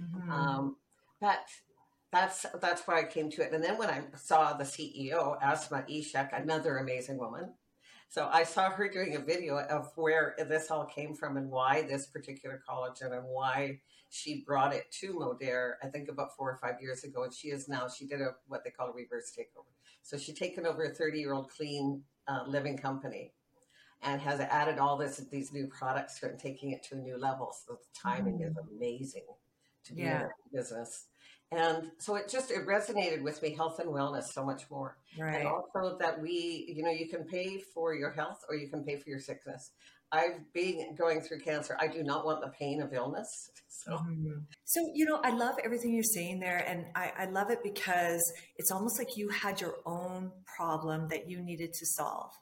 Mm-hmm. 0.00 0.30
Um, 0.30 0.76
but 1.18 1.40
that's 2.12 2.44
that's 2.60 2.82
why 2.82 3.00
I 3.00 3.04
came 3.04 3.30
to 3.30 3.42
it. 3.42 3.52
And 3.54 3.64
then 3.64 3.78
when 3.78 3.88
I 3.88 4.02
saw 4.16 4.52
the 4.52 4.64
CEO, 4.64 5.42
Asma 5.42 5.84
Ishak, 5.88 6.38
another 6.38 6.76
amazing 6.76 7.16
woman. 7.16 7.54
So 8.10 8.28
I 8.30 8.44
saw 8.44 8.68
her 8.70 8.86
doing 8.86 9.16
a 9.16 9.18
video 9.18 9.58
of 9.58 9.92
where 9.96 10.34
this 10.46 10.70
all 10.70 10.84
came 10.84 11.14
from 11.14 11.38
and 11.38 11.50
why 11.50 11.82
this 11.82 12.06
particular 12.06 12.62
collagen 12.68 13.16
and 13.16 13.24
why 13.24 13.80
she 14.10 14.44
brought 14.46 14.74
it 14.74 14.90
to 15.00 15.14
Modere, 15.14 15.72
I 15.82 15.86
think 15.86 16.08
about 16.08 16.36
four 16.36 16.50
or 16.50 16.56
five 16.56 16.80
years 16.82 17.04
ago. 17.04 17.24
And 17.24 17.32
she 17.32 17.48
is 17.48 17.68
now, 17.68 17.88
she 17.88 18.06
did 18.06 18.20
a 18.20 18.32
what 18.46 18.62
they 18.64 18.70
call 18.70 18.88
a 18.88 18.92
reverse 18.92 19.32
takeover. 19.38 19.72
So 20.02 20.18
she's 20.18 20.38
taken 20.38 20.66
over 20.66 20.84
a 20.84 20.90
30 20.90 21.18
year 21.18 21.32
old 21.32 21.50
clean 21.50 22.02
uh, 22.26 22.44
living 22.46 22.76
company 22.76 23.32
and 24.02 24.20
has 24.20 24.40
added 24.40 24.78
all 24.78 24.96
this 24.96 25.16
these 25.30 25.52
new 25.52 25.66
products 25.66 26.22
and 26.22 26.38
taking 26.38 26.70
it 26.70 26.82
to 26.84 26.94
a 26.94 26.98
new 26.98 27.16
level. 27.16 27.52
So 27.66 27.74
the 27.74 27.98
timing 27.98 28.38
mm. 28.38 28.48
is 28.48 28.56
amazing 28.56 29.26
to 29.84 29.94
be 29.94 30.02
yeah. 30.02 30.22
in 30.22 30.28
business. 30.52 31.06
And 31.50 31.92
so 31.98 32.16
it 32.16 32.28
just 32.28 32.50
it 32.50 32.66
resonated 32.66 33.22
with 33.22 33.42
me, 33.42 33.54
health 33.54 33.78
and 33.78 33.88
wellness, 33.88 34.24
so 34.24 34.44
much 34.44 34.70
more. 34.70 34.98
Right. 35.18 35.36
And 35.36 35.48
also 35.48 35.96
that 35.98 36.20
we, 36.20 36.72
you 36.74 36.82
know, 36.82 36.90
you 36.90 37.08
can 37.08 37.24
pay 37.24 37.58
for 37.58 37.94
your 37.94 38.10
health 38.10 38.44
or 38.48 38.54
you 38.54 38.68
can 38.68 38.84
pay 38.84 38.96
for 38.96 39.08
your 39.08 39.18
sickness. 39.18 39.70
I've 40.12 40.52
been 40.54 40.94
going 40.94 41.20
through 41.20 41.40
cancer. 41.40 41.76
I 41.80 41.86
do 41.86 42.02
not 42.02 42.24
want 42.24 42.40
the 42.40 42.48
pain 42.48 42.80
of 42.82 42.92
illness. 42.92 43.50
So, 43.70 43.92
mm-hmm. 43.92 44.40
so 44.64 44.90
you 44.92 45.04
know, 45.04 45.20
I 45.22 45.30
love 45.30 45.54
everything 45.64 45.94
you're 45.94 46.02
saying 46.02 46.40
there, 46.40 46.64
and 46.66 46.86
I, 46.96 47.12
I 47.16 47.24
love 47.26 47.50
it 47.50 47.60
because 47.62 48.20
it's 48.56 48.72
almost 48.72 48.98
like 48.98 49.16
you 49.16 49.28
had 49.28 49.60
your 49.60 49.76
own 49.86 50.32
problem 50.56 51.06
that 51.10 51.30
you 51.30 51.40
needed 51.40 51.74
to 51.74 51.86
solve 51.86 52.32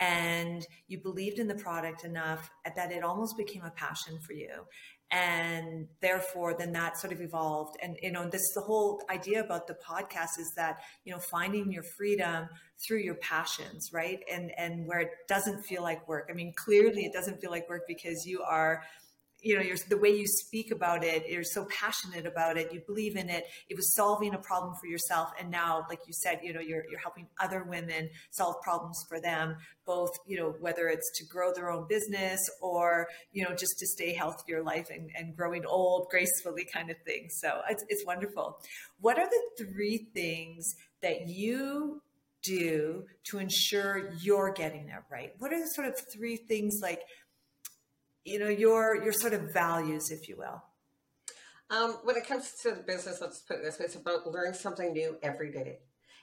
and 0.00 0.66
you 0.88 0.98
believed 0.98 1.38
in 1.38 1.48
the 1.48 1.54
product 1.54 2.04
enough 2.04 2.50
that 2.76 2.92
it 2.92 3.02
almost 3.02 3.36
became 3.36 3.62
a 3.64 3.70
passion 3.70 4.18
for 4.18 4.34
you. 4.34 4.66
And 5.10 5.86
therefore 6.02 6.54
then 6.58 6.72
that 6.72 6.98
sort 6.98 7.12
of 7.12 7.20
evolved. 7.20 7.76
And 7.80 7.96
you 8.02 8.10
know 8.10 8.28
this 8.28 8.52
the 8.54 8.60
whole 8.60 9.00
idea 9.08 9.40
about 9.40 9.68
the 9.68 9.74
podcast 9.74 10.38
is 10.38 10.52
that 10.56 10.80
you 11.04 11.12
know 11.12 11.20
finding 11.20 11.70
your 11.70 11.84
freedom 11.84 12.48
through 12.84 12.98
your 12.98 13.14
passions 13.16 13.90
right? 13.92 14.18
And 14.30 14.50
and 14.58 14.86
where 14.86 15.00
it 15.00 15.10
doesn't 15.28 15.62
feel 15.62 15.82
like 15.82 16.06
work. 16.08 16.28
I 16.28 16.34
mean 16.34 16.52
clearly 16.56 17.04
it 17.04 17.12
doesn't 17.12 17.40
feel 17.40 17.52
like 17.52 17.68
work 17.68 17.82
because 17.86 18.26
you 18.26 18.42
are 18.42 18.82
you 19.46 19.56
know, 19.56 19.76
the 19.88 19.96
way 19.96 20.08
you 20.08 20.26
speak 20.26 20.72
about 20.72 21.04
it, 21.04 21.28
you're 21.28 21.44
so 21.44 21.66
passionate 21.66 22.26
about 22.26 22.56
it, 22.56 22.72
you 22.72 22.82
believe 22.84 23.14
in 23.14 23.30
it. 23.30 23.44
It 23.68 23.76
was 23.76 23.94
solving 23.94 24.34
a 24.34 24.38
problem 24.38 24.74
for 24.74 24.88
yourself, 24.88 25.30
and 25.38 25.52
now, 25.52 25.86
like 25.88 26.00
you 26.08 26.12
said, 26.12 26.40
you 26.42 26.52
know, 26.52 26.60
you're 26.60 26.84
you're 26.90 26.98
helping 26.98 27.28
other 27.40 27.62
women 27.62 28.10
solve 28.30 28.56
problems 28.60 29.06
for 29.08 29.20
them, 29.20 29.56
both 29.84 30.10
you 30.26 30.36
know, 30.36 30.56
whether 30.58 30.88
it's 30.88 31.12
to 31.18 31.24
grow 31.24 31.52
their 31.54 31.70
own 31.70 31.86
business 31.88 32.40
or 32.60 33.06
you 33.30 33.44
know, 33.44 33.54
just 33.54 33.78
to 33.78 33.86
stay 33.86 34.12
healthier 34.12 34.64
life 34.64 34.90
and, 34.90 35.10
and 35.16 35.36
growing 35.36 35.64
old 35.64 36.08
gracefully, 36.10 36.66
kind 36.74 36.90
of 36.90 36.96
thing. 37.06 37.28
So 37.30 37.60
it's 37.70 37.84
it's 37.88 38.04
wonderful. 38.04 38.58
What 39.00 39.16
are 39.16 39.28
the 39.28 39.64
three 39.64 40.08
things 40.12 40.74
that 41.02 41.28
you 41.28 42.02
do 42.42 43.04
to 43.24 43.38
ensure 43.38 44.10
you're 44.20 44.52
getting 44.52 44.88
it 44.88 45.02
right? 45.08 45.32
What 45.38 45.52
are 45.52 45.60
the 45.60 45.68
sort 45.68 45.86
of 45.86 45.94
three 46.12 46.36
things 46.36 46.80
like 46.82 47.02
you 48.26 48.38
know 48.38 48.48
your 48.48 49.02
your 49.02 49.12
sort 49.12 49.32
of 49.32 49.52
values 49.52 50.10
if 50.10 50.28
you 50.28 50.36
will? 50.36 50.62
Um, 51.68 51.98
when 52.04 52.16
it 52.16 52.26
comes 52.26 52.52
to 52.62 52.70
the 52.72 52.82
business 52.82 53.18
let's 53.20 53.40
put 53.40 53.58
it 53.58 53.62
this 53.64 53.78
way 53.78 53.86
it's 53.86 53.94
about 53.94 54.26
learning 54.26 54.54
something 54.54 54.92
new 54.92 55.16
every 55.22 55.50
day. 55.50 55.78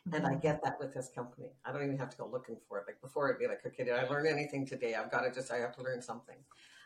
and 0.06 0.14
mm-hmm. 0.14 0.26
i 0.26 0.36
get 0.36 0.62
that 0.64 0.78
with 0.80 0.94
this 0.94 1.10
company. 1.16 1.48
I 1.66 1.72
don't 1.72 1.84
even 1.84 1.98
have 1.98 2.10
to 2.10 2.18
go 2.18 2.28
looking 2.28 2.58
for 2.68 2.80
it. 2.80 2.86
Like 2.88 3.02
before 3.02 3.30
it'd 3.30 3.40
be 3.40 3.48
like 3.48 3.66
okay 3.66 3.84
did 3.86 3.94
i 3.94 4.08
learn 4.08 4.28
anything 4.28 4.66
today? 4.66 4.96
I've 4.96 5.12
got 5.12 5.22
to 5.22 5.32
just 5.32 5.52
i 5.52 5.58
have 5.58 5.76
to 5.78 5.84
learn 5.84 6.02
something. 6.02 6.38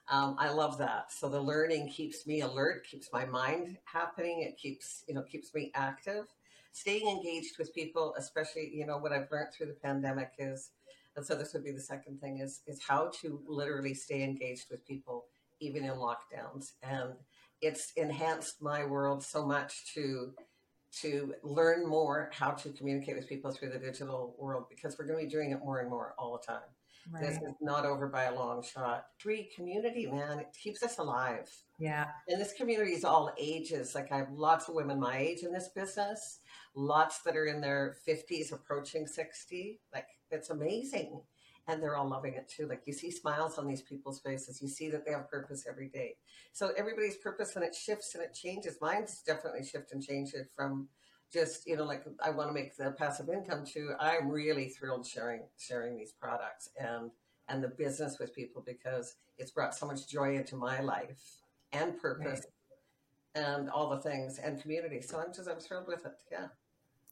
Um, 0.10 0.36
i 0.40 0.50
love 0.50 0.78
that. 0.78 1.12
So 1.12 1.30
the 1.30 1.42
learning 1.42 1.90
keeps 1.90 2.26
me 2.28 2.42
alert 2.42 2.86
keeps 2.90 3.10
my 3.12 3.26
mind 3.26 3.78
happening. 3.86 4.42
It 4.42 4.58
keeps 4.58 5.04
you 5.08 5.16
know 5.16 5.24
keeps 5.24 5.54
me 5.54 5.72
active. 5.74 6.26
Staying 6.72 7.08
engaged 7.10 7.58
with 7.58 7.74
people 7.74 8.14
especially 8.20 8.70
you 8.72 8.86
know 8.86 9.00
what 9.00 9.12
i've 9.12 9.32
learned 9.32 9.52
through 9.52 9.66
the 9.68 9.80
pandemic 9.88 10.34
is 10.38 10.70
and 11.18 11.26
so 11.26 11.36
this 11.36 11.52
would 11.54 11.64
be 11.64 11.72
the 11.72 11.82
second 11.82 12.22
thing 12.22 12.40
is 12.40 12.62
is 12.68 12.80
how 12.88 13.12
to 13.22 13.42
literally 13.48 13.94
stay 13.94 14.24
engaged 14.24 14.68
with 14.70 14.86
people 14.86 15.26
even 15.60 15.84
in 15.84 15.92
lockdowns. 15.92 16.74
And 16.84 17.14
it's 17.62 17.92
enhanced 17.98 18.62
my 18.62 18.86
world 18.86 19.24
so 19.24 19.46
much 19.46 19.94
to 19.96 20.34
to 21.02 21.34
learn 21.44 21.88
more 21.88 22.30
how 22.34 22.52
to 22.52 22.70
communicate 22.70 23.16
with 23.16 23.28
people 23.28 23.52
through 23.52 23.70
the 23.70 23.80
digital 23.80 24.36
world 24.40 24.66
because 24.70 24.98
we're 24.98 25.06
going 25.06 25.20
to 25.20 25.26
be 25.26 25.32
doing 25.32 25.52
it 25.52 25.60
more 25.60 25.80
and 25.80 25.90
more 25.90 26.14
all 26.18 26.40
the 26.40 26.52
time. 26.54 26.62
Right. 27.12 27.24
This 27.24 27.38
is 27.38 27.54
not 27.62 27.86
over 27.86 28.08
by 28.08 28.26
a 28.26 28.36
long 28.36 28.64
shot. 28.64 29.06
Three 29.22 29.50
community, 29.56 30.08
man, 30.08 30.40
it 30.40 30.48
keeps 30.62 30.84
us 30.84 30.98
alive. 30.98 31.50
Yeah. 31.80 32.06
And 32.28 32.40
this 32.40 32.54
community 32.54 32.94
is 32.94 33.06
all 33.06 33.32
ages. 33.40 33.96
Like 33.96 34.12
I 34.12 34.18
have 34.18 34.32
lots 34.32 34.68
of 34.68 34.76
women 34.76 35.00
my 35.00 35.18
age 35.18 35.44
in 35.44 35.54
this 35.54 35.70
business, 35.70 36.40
lots 36.78 37.24
that 37.24 37.36
are 37.36 37.46
in 37.46 37.60
their 37.60 37.98
50s 38.08 38.54
approaching 38.54 39.08
60. 39.08 39.80
Like 39.94 40.08
it's 40.30 40.52
amazing. 40.52 41.22
And 41.68 41.84
they're 41.84 41.98
all 41.98 42.08
loving 42.08 42.36
it 42.36 42.48
too. 42.48 42.68
Like 42.68 42.84
you 42.86 42.94
see 42.94 43.12
smiles 43.12 43.58
on 43.58 43.68
these 43.68 43.82
people's 43.82 44.22
faces. 44.22 44.62
You 44.62 44.70
see 44.70 44.90
that 44.92 45.06
they 45.06 45.12
have 45.12 45.30
purpose 45.30 45.66
every 45.68 45.90
day. 45.90 46.16
So 46.54 46.72
everybody's 46.78 47.18
purpose 47.18 47.56
and 47.56 47.66
it 47.66 47.76
shifts 47.76 48.16
and 48.16 48.24
it 48.24 48.34
changes. 48.34 48.78
Mine's 48.80 49.22
definitely 49.26 49.66
shifted 49.66 49.96
and 49.96 50.04
changed 50.04 50.36
from 50.56 50.88
just 51.34 51.68
you 51.68 51.76
know 51.76 51.84
like 51.84 52.06
I 52.24 52.30
want 52.30 52.50
to 52.50 52.54
make 52.54 52.78
the 52.78 52.92
passive 52.92 53.28
income 53.28 53.66
too. 53.66 53.92
I'm 54.00 54.30
really 54.30 54.70
thrilled 54.70 55.06
sharing 55.06 55.42
sharing 55.58 55.98
these 55.98 56.14
products 56.14 56.70
and 56.80 57.12
and 57.50 57.62
the 57.62 57.70
business 57.70 58.18
with 58.20 58.34
people 58.34 58.64
because 58.66 59.16
it's 59.38 59.52
brought 59.52 59.76
so 59.76 59.86
much 59.88 60.08
joy 60.08 60.36
into 60.36 60.56
my 60.56 60.80
life 60.80 61.42
and 61.74 62.00
purpose 62.00 62.46
right. 63.36 63.44
and 63.44 63.70
all 63.70 63.90
the 63.90 64.00
things 64.00 64.40
and 64.40 64.62
community. 64.62 65.02
So 65.02 65.20
I'm 65.20 65.34
just 65.34 65.50
I'm 65.50 65.60
thrilled 65.60 65.88
with 65.88 66.06
it. 66.06 66.14
Yeah. 66.32 66.48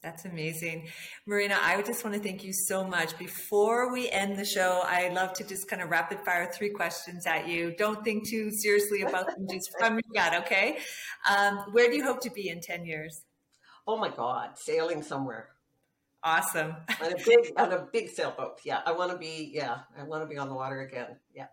That's 0.05 0.25
amazing. 0.25 0.88
Marina, 1.25 1.57
I 1.59 1.81
just 1.81 2.03
want 2.03 2.15
to 2.15 2.21
thank 2.21 2.43
you 2.43 2.53
so 2.53 2.83
much. 2.83 3.17
Before 3.17 3.91
we 3.91 4.07
end 4.12 4.38
the 4.38 4.45
show, 4.45 4.83
I 4.85 5.09
love 5.09 5.33
to 5.33 5.43
just 5.43 5.67
kind 5.67 5.81
of 5.81 5.89
rapid 5.89 6.19
fire 6.19 6.47
three 6.53 6.69
questions 6.69 7.25
at 7.25 7.47
you. 7.47 7.74
Don't 7.75 8.03
think 8.03 8.29
too 8.29 8.51
seriously 8.51 9.01
about 9.01 9.25
them, 9.25 9.47
just 9.51 9.71
from 9.79 9.93
your 9.93 10.13
gut, 10.13 10.43
okay? 10.43 10.77
Um, 11.27 11.57
where 11.71 11.89
do 11.89 11.97
you 11.97 12.03
hope 12.03 12.21
to 12.21 12.29
be 12.29 12.50
in 12.50 12.62
10 12.62 12.85
years? 12.85 13.24
Oh 13.88 13.97
my 13.97 14.09
God, 14.09 14.59
sailing 14.59 15.01
somewhere. 15.01 15.50
Awesome. 16.21 16.75
on 17.01 17.12
a 17.12 17.17
big 17.25 17.53
on 17.57 17.74
a 17.74 17.88
big 17.91 18.09
sailboat. 18.15 18.59
Yeah, 18.63 18.81
I 18.85 18.91
want 18.91 19.12
to 19.12 19.17
be. 19.17 19.50
Yeah, 19.55 19.79
I 20.00 20.03
want 20.03 20.21
to 20.21 20.27
be 20.27 20.38
on 20.38 20.50
the 20.50 20.55
water 20.55 20.81
again. 20.81 21.15
Yeah. 21.33 21.47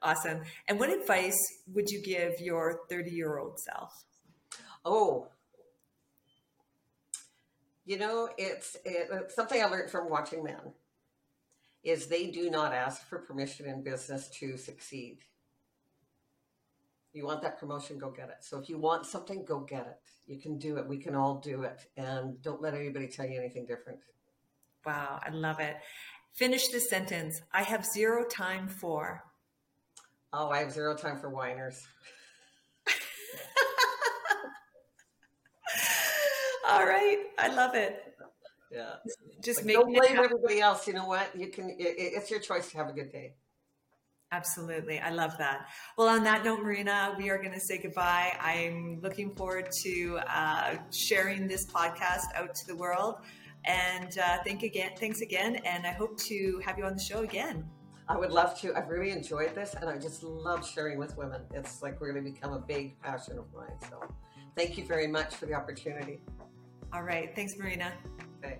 Awesome. 0.00 0.40
And 0.66 0.80
what 0.80 0.88
advice 0.88 1.38
would 1.74 1.90
you 1.90 2.00
give 2.02 2.40
your 2.40 2.80
30 2.88 3.10
year 3.10 3.36
old 3.36 3.60
self? 3.60 3.92
Oh, 4.82 5.28
you 7.88 7.98
know, 7.98 8.28
it's, 8.36 8.76
it, 8.84 9.08
it's 9.10 9.34
something 9.34 9.62
I 9.62 9.64
learned 9.64 9.90
from 9.90 10.10
watching 10.10 10.44
men. 10.44 10.60
Is 11.82 12.06
they 12.06 12.26
do 12.26 12.50
not 12.50 12.74
ask 12.74 13.08
for 13.08 13.20
permission 13.20 13.64
in 13.64 13.82
business 13.82 14.28
to 14.40 14.58
succeed. 14.58 15.20
You 17.14 17.24
want 17.24 17.40
that 17.42 17.58
promotion, 17.58 17.98
go 17.98 18.10
get 18.10 18.28
it. 18.28 18.36
So 18.40 18.58
if 18.58 18.68
you 18.68 18.76
want 18.76 19.06
something, 19.06 19.42
go 19.42 19.60
get 19.60 19.86
it. 19.86 19.98
You 20.26 20.38
can 20.38 20.58
do 20.58 20.76
it. 20.76 20.86
We 20.86 20.98
can 20.98 21.14
all 21.14 21.36
do 21.36 21.62
it. 21.62 21.86
And 21.96 22.42
don't 22.42 22.60
let 22.60 22.74
anybody 22.74 23.06
tell 23.06 23.24
you 23.24 23.38
anything 23.38 23.64
different. 23.64 24.00
Wow, 24.84 25.18
I 25.26 25.30
love 25.30 25.58
it. 25.58 25.76
Finish 26.34 26.68
the 26.68 26.80
sentence. 26.80 27.40
I 27.52 27.62
have 27.62 27.86
zero 27.86 28.26
time 28.26 28.68
for. 28.68 29.24
Oh, 30.34 30.50
I 30.50 30.58
have 30.58 30.72
zero 30.72 30.94
time 30.94 31.18
for 31.18 31.30
whiners. 31.30 31.86
All 36.68 36.86
right, 36.86 37.18
I 37.38 37.48
love 37.48 37.74
it. 37.74 38.04
Yeah, 38.70 38.96
just 39.42 39.60
like, 39.60 39.66
make 39.66 39.76
don't 39.76 39.92
blame 39.92 40.18
everybody 40.18 40.60
else. 40.60 40.86
You 40.86 40.92
know 40.92 41.06
what? 41.06 41.28
You 41.34 41.48
can. 41.48 41.70
It, 41.70 41.94
it's 41.98 42.30
your 42.30 42.40
choice 42.40 42.70
to 42.70 42.76
have 42.76 42.88
a 42.88 42.92
good 42.92 43.10
day. 43.10 43.34
Absolutely. 44.30 44.98
I 44.98 45.10
love 45.10 45.32
that. 45.38 45.68
Well, 45.96 46.08
on 46.08 46.22
that 46.24 46.44
note, 46.44 46.60
Marina, 46.60 47.14
we 47.16 47.30
are 47.30 47.38
going 47.38 47.54
to 47.54 47.60
say 47.60 47.78
goodbye. 47.78 48.36
I'm 48.38 49.00
looking 49.02 49.34
forward 49.34 49.70
to 49.84 50.20
uh, 50.28 50.76
sharing 50.92 51.48
this 51.48 51.64
podcast 51.64 52.26
out 52.34 52.54
to 52.54 52.66
the 52.66 52.76
world. 52.76 53.16
And 53.64 54.18
uh, 54.18 54.38
thank 54.44 54.62
again, 54.62 54.90
thanks 54.98 55.22
again. 55.22 55.56
And 55.64 55.86
I 55.86 55.92
hope 55.92 56.18
to 56.24 56.60
have 56.64 56.78
you 56.78 56.84
on 56.84 56.94
the 56.94 57.02
show 57.02 57.20
again. 57.20 57.64
I 58.06 58.16
would 58.16 58.30
love 58.30 58.58
to. 58.60 58.74
I've 58.76 58.88
really 58.88 59.10
enjoyed 59.10 59.54
this 59.54 59.74
and 59.74 59.88
I 59.88 59.98
just 59.98 60.22
love 60.22 60.66
sharing 60.66 60.98
with 60.98 61.16
women. 61.16 61.42
It's 61.52 61.82
like 61.82 62.00
really 62.00 62.20
become 62.20 62.52
a 62.52 62.58
big 62.58 63.00
passion 63.00 63.38
of 63.38 63.46
mine. 63.54 63.76
So 63.90 64.00
thank 64.56 64.78
you 64.78 64.84
very 64.84 65.06
much 65.06 65.34
for 65.34 65.46
the 65.46 65.54
opportunity. 65.54 66.20
All 66.92 67.02
right. 67.02 67.34
Thanks, 67.34 67.54
Marina. 67.58 67.92
Okay. 68.42 68.58